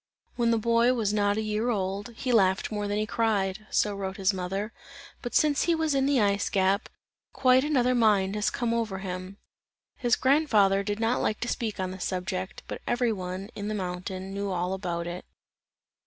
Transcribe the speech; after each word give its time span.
"When 0.35 0.49
the 0.49 0.57
boy 0.57 0.95
was 0.95 1.13
not 1.13 1.37
a 1.37 1.43
year 1.43 1.69
old, 1.69 2.13
he 2.15 2.31
laughed 2.31 2.71
more 2.71 2.87
than 2.87 2.97
he 2.97 3.05
cried," 3.05 3.67
so 3.69 3.93
wrote 3.95 4.17
his 4.17 4.33
mother, 4.33 4.73
"but 5.21 5.35
since 5.35 5.65
he 5.65 5.75
was 5.75 5.93
in 5.93 6.07
the 6.07 6.19
ice 6.19 6.49
gap, 6.49 6.89
quite 7.33 7.63
another 7.63 7.93
mind 7.93 8.33
has 8.33 8.49
come 8.49 8.73
over 8.73 8.97
him." 8.97 9.37
His 9.97 10.15
grand 10.15 10.49
father 10.49 10.81
did 10.81 10.99
not 10.99 11.21
like 11.21 11.39
to 11.41 11.47
speak 11.47 11.79
on 11.79 11.91
the 11.91 11.99
subject, 11.99 12.63
but 12.67 12.81
every 12.87 13.13
one 13.13 13.51
on 13.55 13.67
the 13.67 13.75
mountain 13.75 14.33
knew 14.33 14.49
all 14.49 14.73
about 14.73 15.05
it. 15.05 15.23